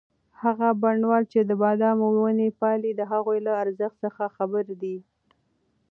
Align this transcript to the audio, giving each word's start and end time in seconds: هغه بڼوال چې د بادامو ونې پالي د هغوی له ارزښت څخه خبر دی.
هغه 0.43 0.67
بڼوال 0.83 1.23
چې 1.31 1.39
د 1.49 1.51
بادامو 1.61 2.07
ونې 2.13 2.49
پالي 2.61 2.91
د 2.95 3.01
هغوی 3.11 3.39
له 3.47 3.51
ارزښت 3.63 3.97
څخه 4.05 4.23
خبر 4.37 4.65
دی. 4.81 4.97